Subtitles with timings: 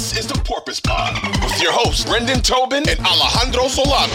[0.00, 1.12] This is the Porpoise Pod
[1.44, 4.10] with your hosts, Brendan Tobin and Alejandro Solano.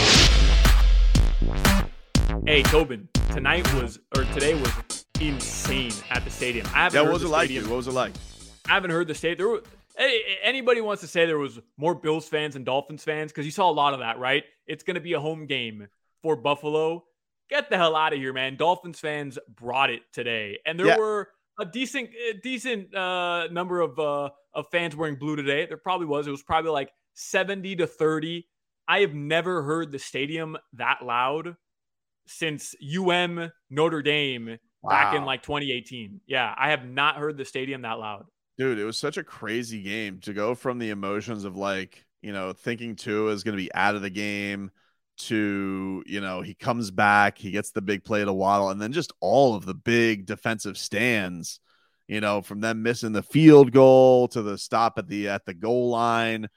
[2.48, 6.66] Hey, Tobin, tonight was, or today was insane at the stadium.
[6.74, 7.46] I haven't Yeah, what was it like?
[7.46, 7.70] stadium- Dude?
[7.70, 8.14] What was it like?
[8.68, 9.38] I haven't heard the state.
[9.38, 9.62] There were,
[10.42, 13.70] anybody wants to say there was more Bills fans than Dolphins fans because you saw
[13.70, 14.44] a lot of that, right?
[14.66, 15.88] It's going to be a home game
[16.24, 17.04] for Buffalo.
[17.48, 18.56] Get the hell out of here, man!
[18.58, 20.98] Dolphins fans brought it today, and there Yeah.
[20.98, 21.30] were
[21.60, 25.66] a decent, a decent uh, number of uh, of fans wearing blue today.
[25.66, 26.28] There probably was.
[26.28, 28.48] It was probably like seventy to thirty.
[28.88, 31.56] I have never heard the stadium that loud
[32.28, 34.58] since UM Notre Dame
[34.88, 36.22] back in like 2018.
[36.28, 38.26] Yeah, I have not heard the stadium that loud.
[38.58, 42.32] Dude, it was such a crazy game to go from the emotions of like, you
[42.32, 44.72] know, thinking Tua is going to be out of the game
[45.18, 48.92] to, you know, he comes back, he gets the big play to Waddle, and then
[48.92, 51.60] just all of the big defensive stands,
[52.08, 55.54] you know, from them missing the field goal to the stop at the at the
[55.54, 56.48] goal line.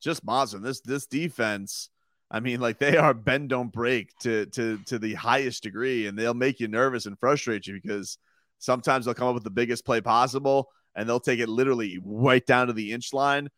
[0.00, 0.58] Just monster.
[0.58, 1.90] This this defense,
[2.30, 6.18] I mean, like they are bend don't break to to to the highest degree, and
[6.18, 8.18] they'll make you nervous and frustrate you because
[8.58, 12.44] sometimes they'll come up with the biggest play possible and they'll take it literally right
[12.44, 13.48] down to the inch line.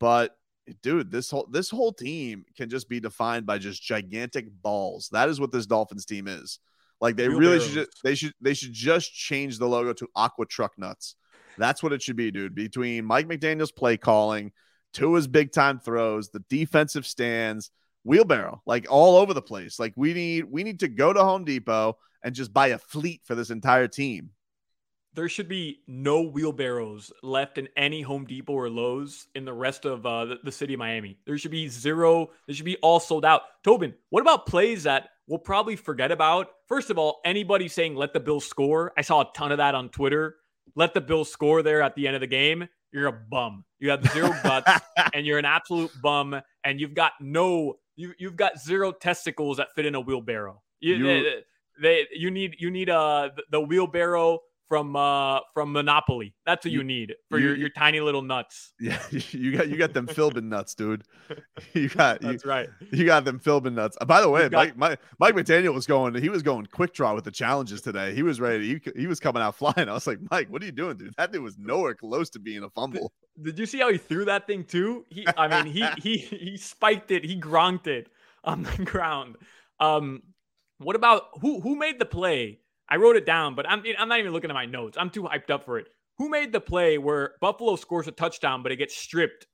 [0.00, 0.36] But
[0.82, 5.08] dude, this whole this whole team can just be defined by just gigantic balls.
[5.12, 6.58] That is what this Dolphins team is.
[7.00, 7.74] Like they really should Wheelbarrows.
[7.74, 11.16] ju- they should they should just change the logo to Aqua Truck Nuts.
[11.58, 12.54] That's what it should be, dude.
[12.54, 14.52] Between Mike McDaniel's play calling,
[14.92, 17.70] Tua's big time throws, the defensive stands,
[18.04, 19.78] wheelbarrow, like all over the place.
[19.78, 23.20] Like we need we need to go to Home Depot and just buy a fleet
[23.24, 24.30] for this entire team.
[25.14, 29.84] There should be no wheelbarrows left in any Home Depot or Lowe's in the rest
[29.84, 31.18] of uh, the, the city of Miami.
[31.26, 32.30] There should be zero.
[32.48, 33.42] They should be all sold out.
[33.62, 36.48] Tobin, what about plays that we'll probably forget about?
[36.68, 38.92] First of all, anybody saying let the Bills score.
[38.98, 40.36] I saw a ton of that on Twitter.
[40.74, 42.68] Let the Bills score there at the end of the game.
[42.92, 43.64] You're a bum.
[43.78, 44.70] You have zero guts
[45.12, 46.40] and you're an absolute bum.
[46.64, 50.60] And you've got no, you, you've got zero testicles that fit in a wheelbarrow.
[50.80, 51.04] You, You-
[51.82, 54.40] they, you need, you need uh the- the wheelbarrow
[54.74, 56.34] from uh from Monopoly.
[56.44, 58.72] That's what you, You- need for you- your, your tiny little nuts.
[58.80, 61.04] Yeah, you got you got them Philbin nuts, dude.
[61.74, 62.68] You got you, That's right.
[62.90, 63.96] you got them Philbin nuts.
[64.00, 66.14] Uh, by the way, got- Mike, Mike Mike McDaniel was going.
[66.20, 68.14] He was going quick draw with the challenges today.
[68.14, 68.80] He was ready.
[68.84, 69.88] He, he was coming out flying.
[69.88, 71.14] I was like, Mike, what are you doing, dude?
[71.16, 73.12] That dude was nowhere close to being a fumble.
[73.40, 75.04] Did you see how he threw that thing too?
[75.08, 77.24] He, I mean, he he he spiked it.
[77.24, 78.08] He gronked it
[78.42, 79.36] on the ground.
[79.78, 80.22] Um,
[80.78, 82.58] what about who who made the play?
[82.88, 84.96] I wrote it down, but I'm I'm not even looking at my notes.
[85.00, 85.86] I'm too hyped up for it.
[86.18, 89.46] Who made the play where Buffalo scores a touchdown, but it gets stripped?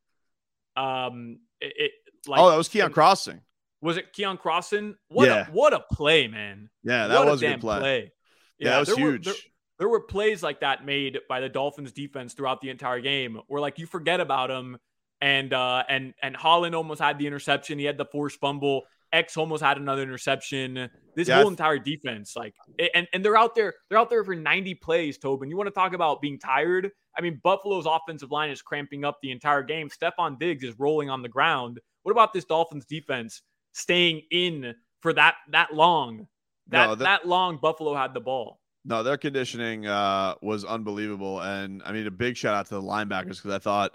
[0.76, 1.92] Um, it, it
[2.26, 3.40] like oh, that was Keion Crossen.
[3.82, 4.94] Was it Keion Crossen?
[5.08, 5.46] What Yeah.
[5.48, 6.70] a what a play, man!
[6.82, 8.12] Yeah, that what was a damn good play.
[8.58, 9.24] Yeah, that was there were- huge.
[9.26, 9.34] there-
[9.78, 13.62] there were plays like that made by the Dolphins defense throughout the entire game where
[13.62, 14.76] like you forget about them
[15.22, 19.36] and uh and and Holland almost had the interception he had the forced fumble X
[19.36, 20.88] almost had another interception.
[21.16, 22.54] This whole entire defense like
[22.94, 25.50] and and they're out there they're out there for 90 plays Tobin.
[25.50, 26.90] You want to talk about being tired?
[27.16, 29.88] I mean Buffalo's offensive line is cramping up the entire game.
[29.90, 31.80] Stefon Diggs is rolling on the ground.
[32.02, 36.26] What about this Dolphins defense staying in for that that long?
[36.68, 38.60] That No, that- that long Buffalo had the ball.
[38.84, 42.82] No, their conditioning uh, was unbelievable, and I mean a big shout out to the
[42.82, 43.94] linebackers because I thought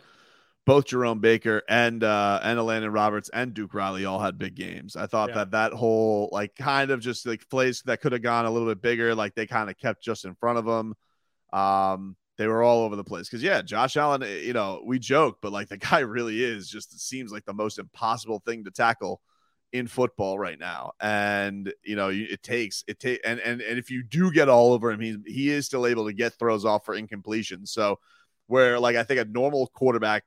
[0.65, 4.95] both Jerome Baker and uh, and Landon Roberts and Duke Riley all had big games.
[4.95, 5.35] I thought Yeah.
[5.35, 8.67] that that whole like kind of just like plays that could have gone a little
[8.67, 10.95] bit bigger, like they kind of kept just in front of them.
[11.53, 14.99] Um, they were all over the place because yeah, Josh Allen, eh, you know, we
[14.99, 18.71] joke, but like the guy really is just seems like the most impossible thing to
[18.71, 19.21] tackle
[19.71, 20.93] in football right now.
[20.99, 24.73] And you know, it takes it take and and and if you do get all
[24.73, 27.65] over him, he he is still able to get throws off for incompletion.
[27.67, 27.99] So
[28.47, 30.23] where like I think a normal quarterback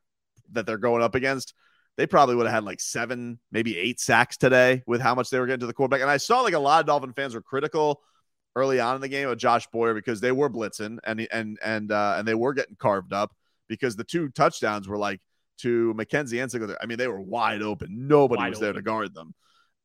[0.53, 1.55] that they're going up against,
[1.97, 5.39] they probably would have had like seven, maybe eight sacks today with how much they
[5.39, 6.01] were getting to the quarterback.
[6.01, 8.01] And I saw like a lot of Dolphin fans were critical
[8.57, 11.93] early on in the game of Josh Boyer because they were blitzing and and and
[11.93, 13.35] uh, and they were getting carved up
[13.69, 15.21] because the two touchdowns were like
[15.59, 16.77] to McKenzie and Sigler.
[16.81, 18.07] I mean, they were wide open.
[18.09, 19.35] Nobody Wide was there to guard them.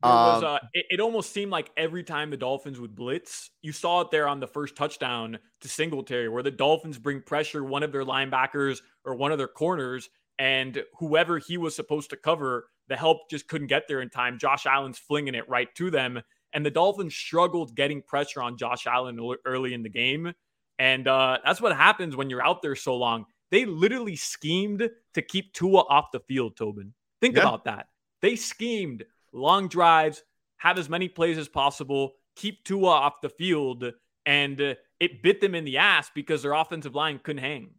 [0.04, 3.50] There was, Um, uh, it, it almost seemed like every time the Dolphins would blitz,
[3.62, 7.64] you saw it there on the first touchdown to Singletary, where the Dolphins bring pressure
[7.64, 10.10] one of their linebackers or one of their corners,
[10.40, 14.38] and whoever he was supposed to cover, the help just couldn't get there in time.
[14.40, 16.22] Josh Allen's flinging it right to them,
[16.54, 20.34] and the Dolphins struggled getting pressure on Josh Allen early in the game,
[20.80, 23.26] and uh, that's what happens when you're out there so long.
[23.52, 26.58] They literally schemed to keep Tua off the field.
[26.58, 27.44] Tobin, think Yeah.
[27.44, 27.88] about that.
[28.22, 30.24] They schemed long drives,
[30.58, 33.92] have as many plays as possible, keep Tua off the field,
[34.26, 37.72] and uh, it bit them in the ass because their offensive line couldn't hang.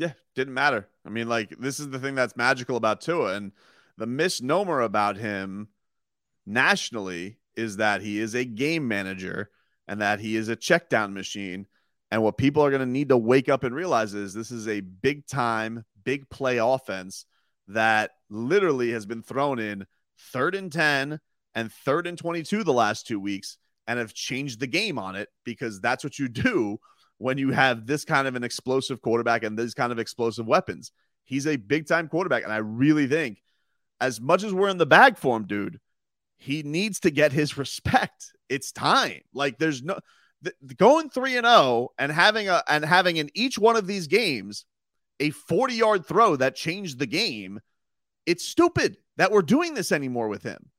[0.00, 0.88] Yeah, didn't matter.
[1.04, 3.52] I mean, like this is the thing that's magical about Tua, and
[3.98, 5.68] the misnomer about him
[6.46, 9.50] nationally is that he is a game manager
[9.86, 11.66] and that he is a check down machine.
[12.10, 14.66] And what people are going to need to wake up and realize is this is
[14.68, 17.26] a big time, big play offense
[17.68, 19.86] that literally has been thrown in
[20.32, 21.20] third and 10
[21.54, 25.28] and third and 22 the last two weeks and have changed the game on it
[25.44, 26.78] because that's what you do
[27.20, 30.90] when you have this kind of an explosive quarterback and these kind of explosive weapons.
[31.26, 32.44] He's a big time quarterback.
[32.44, 33.42] And I really think,
[34.00, 35.80] as much as we're in the bag for him, dude,
[36.38, 38.32] he needs to get his respect.
[38.48, 39.20] It's time.
[39.34, 39.98] Like there's no
[40.78, 44.64] going 3 and 0 and having a and having in each one of these games
[45.20, 47.60] a 40 yard throw that changed the game.
[48.24, 50.70] It's stupid that we're doing this anymore with him.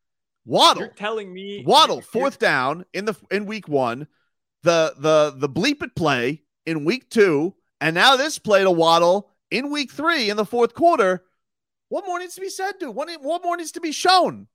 [0.44, 0.86] Waddle.
[0.86, 4.08] You're telling me Waddle fourth down in the in week 1,
[4.64, 9.30] the the the bleep it play in week 2, and now this play to Waddle
[9.50, 11.24] in week 3 in the fourth quarter.
[11.90, 12.96] What more needs to be said, dude?
[12.96, 14.48] What, what more needs to be shown?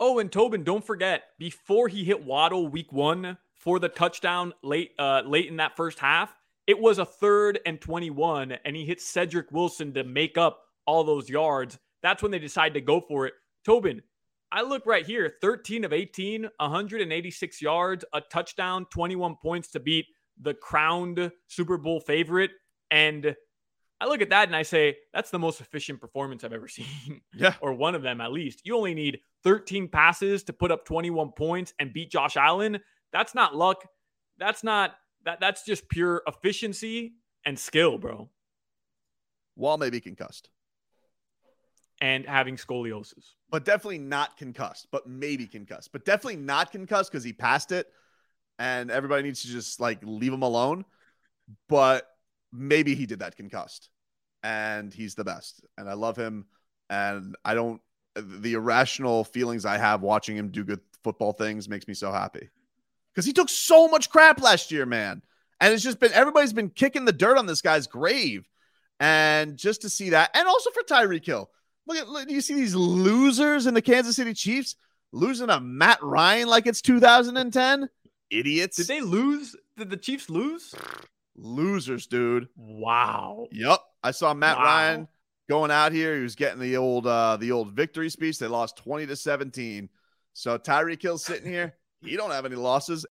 [0.00, 4.92] Oh, and Tobin, don't forget, before he hit Waddle week 1 for the touchdown late
[4.98, 6.34] uh late in that first half,
[6.66, 11.04] it was a third and 21 and he hit Cedric Wilson to make up all
[11.04, 11.78] those yards.
[12.02, 13.34] That's when they decided to go for it.
[13.64, 14.02] Tobin,
[14.52, 20.06] I look right here 13 of 18, 186 yards, a touchdown, 21 points to beat
[20.40, 22.50] the crowned Super Bowl favorite.
[22.90, 23.34] And
[23.98, 27.22] I look at that and I say, that's the most efficient performance I've ever seen.
[27.34, 27.54] Yeah.
[27.62, 28.60] or one of them at least.
[28.64, 32.78] You only need 13 passes to put up 21 points and beat Josh Allen.
[33.12, 33.86] That's not luck.
[34.38, 34.94] That's not
[35.24, 37.14] that that's just pure efficiency
[37.46, 38.28] and skill, bro.
[39.56, 40.50] Wall may be concussed.
[42.02, 43.34] And having scoliosis.
[43.48, 45.92] But definitely not concussed, but maybe concussed.
[45.92, 47.86] But definitely not concussed because he passed it
[48.58, 50.84] and everybody needs to just like leave him alone.
[51.68, 52.08] But
[52.52, 53.88] maybe he did that concussed.
[54.42, 55.64] And he's the best.
[55.78, 56.46] And I love him.
[56.90, 57.80] And I don't
[58.16, 62.48] the irrational feelings I have watching him do good football things makes me so happy.
[63.14, 65.22] Because he took so much crap last year, man.
[65.60, 68.48] And it's just been everybody's been kicking the dirt on this guy's grave.
[68.98, 71.48] And just to see that, and also for Tyreek Hill.
[71.86, 74.76] Look at look, do you see these losers in the Kansas City Chiefs
[75.12, 77.88] losing to Matt Ryan like it's 2010?
[78.30, 78.76] Idiots.
[78.76, 79.56] Did they lose?
[79.76, 80.74] Did the Chiefs lose?
[81.36, 82.48] Losers, dude.
[82.56, 83.46] Wow.
[83.52, 83.80] Yep.
[84.02, 84.64] I saw Matt Wow.
[84.64, 85.08] Ryan
[85.48, 86.16] going out here.
[86.16, 88.38] He was getting the old uh the old victory speech.
[88.38, 89.88] They lost 20 to 17.
[90.34, 91.74] So Tyreek Hill sitting here.
[92.00, 93.06] He don't have any losses.